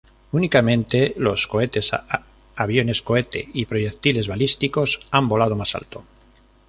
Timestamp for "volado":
5.29-5.55